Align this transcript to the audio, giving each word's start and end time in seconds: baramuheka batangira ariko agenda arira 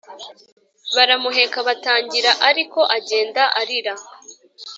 baramuheka 0.95 1.57
batangira 1.67 2.31
ariko 2.49 2.79
agenda 2.97 3.41
arira 3.59 3.93